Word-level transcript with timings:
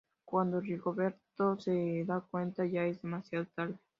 Cuando 0.25 0.59
Rigoletto 0.59 1.59
se 1.59 2.03
da 2.05 2.21
cuenta 2.21 2.65
ya 2.65 2.85
es 2.87 2.99
demasiado 3.03 3.45
tarde. 3.53 3.75